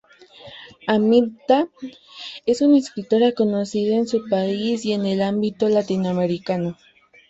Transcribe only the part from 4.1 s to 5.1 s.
país y en